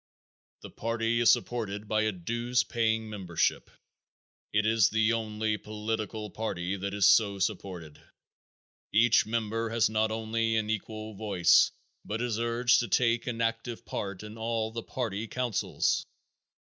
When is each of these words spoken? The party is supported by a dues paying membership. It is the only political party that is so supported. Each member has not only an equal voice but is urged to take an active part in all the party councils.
The 0.61 0.71
party 0.71 1.19
is 1.19 1.31
supported 1.31 1.87
by 1.87 2.01
a 2.01 2.11
dues 2.11 2.63
paying 2.63 3.07
membership. 3.07 3.69
It 4.51 4.65
is 4.65 4.89
the 4.89 5.13
only 5.13 5.57
political 5.57 6.31
party 6.31 6.75
that 6.75 6.95
is 6.95 7.07
so 7.07 7.37
supported. 7.37 8.01
Each 8.91 9.27
member 9.27 9.69
has 9.69 9.91
not 9.91 10.09
only 10.09 10.55
an 10.55 10.71
equal 10.71 11.13
voice 11.13 11.69
but 12.03 12.19
is 12.19 12.39
urged 12.39 12.79
to 12.79 12.87
take 12.87 13.27
an 13.27 13.41
active 13.41 13.85
part 13.85 14.23
in 14.23 14.39
all 14.39 14.71
the 14.71 14.81
party 14.81 15.27
councils. 15.27 16.03